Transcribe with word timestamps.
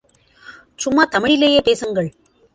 சும்மா 0.75 1.07
தமிழிலேயே 1.11 1.61
பேசுங்கள். 1.61 2.13